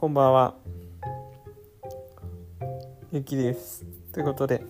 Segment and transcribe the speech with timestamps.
[0.00, 0.54] こんばんは。
[3.10, 3.84] ゆきです。
[4.12, 4.62] ということで、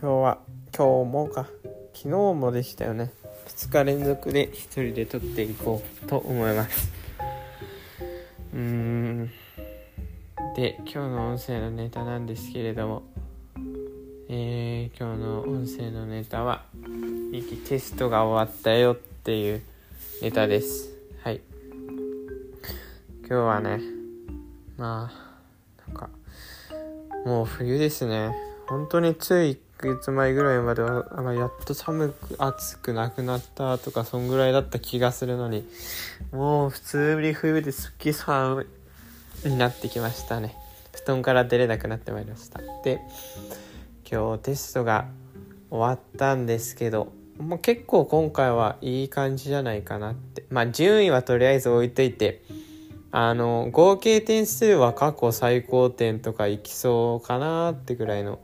[0.00, 0.38] 日は、
[0.74, 1.46] 今日もか、
[1.92, 3.12] 昨日もでしたよね。
[3.48, 6.90] 2日連続で一人で撮っていこうと思います。
[8.54, 9.30] うーん。
[10.56, 13.02] で、今日の音声のネタなんですけれども、
[14.30, 16.64] えー、今日の音声のネタは、
[17.30, 19.62] ゆきテストが終わったよっていう
[20.22, 20.96] ネタです。
[21.22, 21.42] はい。
[23.26, 23.80] 今日はね、
[24.76, 26.10] まあ、なんか、
[27.24, 28.34] もう冬ですね。
[28.68, 35.66] 本当につい1ヶ月前ぐらいまでは、あまやっと寒く、暑くなくなったとか、そんぐらいだった気がするのに、
[36.32, 38.66] もう普通に冬ですっきり寒
[39.46, 40.54] いになってきましたね。
[40.92, 42.60] 布団から出れなくなってまいりました。
[42.84, 43.00] で、
[44.10, 45.06] 今日テストが
[45.70, 50.44] 終わったんですけど、もう結構今回はいい感じじゃないかなって。
[50.50, 52.42] まあ順位はとりあえず置いといて、
[53.16, 58.40] あの、合計点数は過去最高点とかいきそうかなってぐらいの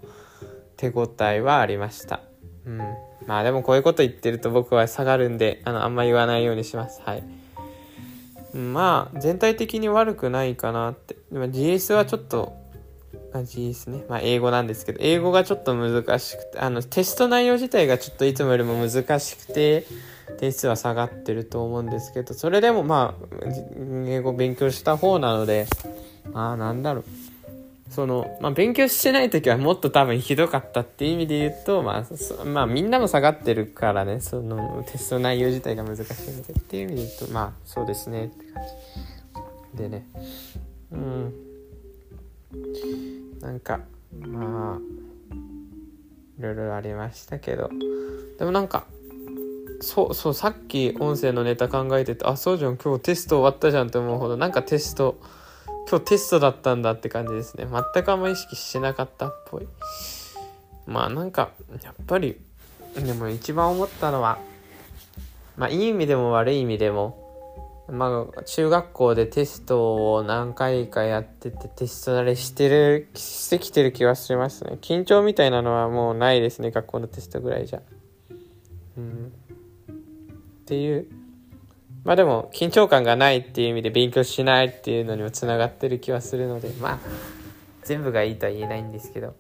[0.77, 2.21] 手応えはありました。
[2.65, 2.79] うん。
[3.27, 7.03] まあでもこういうこと言ってると僕は下がるんで、あの、あんま言わないようにします。
[7.05, 7.25] はい。
[8.57, 11.17] まあ、全体的に悪くないかなって。
[11.33, 12.57] でも GS はちょっと、
[13.33, 14.05] あ GS ね。
[14.09, 19.85] まあ英語なんですけど、英語がちょっと難しくて、あの、テスト内容自体がちょっといつもよりも難しくて、
[20.41, 23.47] 点数は下がってると思うんですけど、それでもまあ、
[24.07, 25.67] 英語勉強した方なので、
[26.33, 27.05] まあなんだろう。
[27.91, 38.65] その、まあ勉強してない時はもっと多分ひどかったっていう意味で言うと、まあ、まあみんなも下がってるからね、そのテスト内容自体が難しいのでっていう意味で言うと、まあそうですねって感
[39.75, 39.83] じ。
[39.83, 40.07] でね、
[40.91, 41.35] うん。
[43.43, 43.81] なんか、
[44.19, 44.81] まあ、
[46.39, 47.69] いろいろありましたけど、
[48.39, 48.87] でもなんか、
[49.81, 55.19] そうそうさっき音声のネタ考えててあそうじゃん今日テスト終わったじゃんって思うほどなんかテスト
[55.91, 57.67] 今日テストだったんだって感じですね。
[57.67, 59.67] 全くあんま意識しなかったっぽい。
[60.87, 61.51] まあなんか
[61.83, 62.37] やっぱり
[62.95, 64.39] でも一番思ったのは
[65.57, 67.19] まあいい意味でも悪い意味でも
[67.89, 74.79] まあ中学校でテストを何回かやっててテスト慣れしてるしてきてる気はしますね。
[74.81, 77.83] 緊張みたいなのはもうないですね学校のテストぐらいじゃ。
[78.97, 79.33] うん。
[80.71, 81.09] っていう。
[82.05, 86.99] まあでも緊張感がないっていう意味で勉強しないっていうのにもつながってる気はするのでまあ
[87.83, 89.35] 全部がいいとは言えないんですけど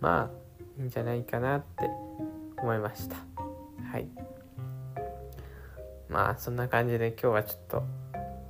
[0.00, 1.90] まあいいんじゃないかなって
[2.58, 3.16] 思いました。
[3.90, 4.06] はい。
[6.08, 7.82] まあそんな感じで今日はちょっと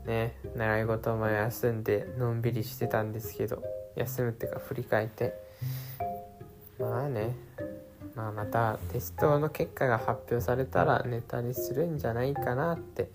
[0.04, 3.62] ね習い事も休んでのんびりしてたんですけど
[3.94, 5.34] 休むっていうか振り返って。
[6.80, 7.47] まあね。
[8.18, 13.12] まあ、またテストの結果が発表されたらネタにするんじゃないかなって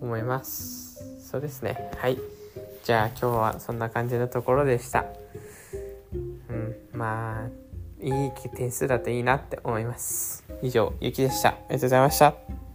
[0.00, 1.28] 思います。
[1.30, 1.90] そうですね。
[1.98, 2.18] はい。
[2.82, 5.04] じゃあ今日はそんな感じのところでした。
[6.48, 6.74] うん。
[6.94, 7.48] まあ
[8.02, 10.42] いい点数だといいなって思います。
[10.62, 11.50] 以上ゆきでした。
[11.50, 12.69] ありがとうございました。